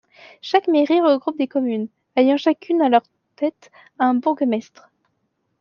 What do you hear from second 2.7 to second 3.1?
à leur